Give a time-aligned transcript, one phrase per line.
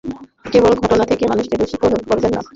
[0.45, 1.77] কেবল ঘটনা থেকে মানুষকে দোষী
[1.81, 2.41] করবেন না।